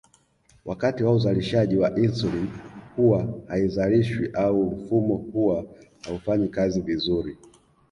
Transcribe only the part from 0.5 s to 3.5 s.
Wakati wa uzalishaji wa insulini huwa